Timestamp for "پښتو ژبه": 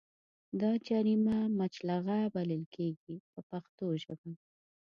3.49-4.31